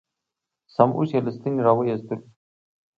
سم 0.75 0.89
اوښ 0.97 1.09
یې 1.15 1.19
له 1.25 1.31
ستنې 1.35 1.61
را 1.65 1.71
و 1.75 1.79
ایستلو. 1.87 2.25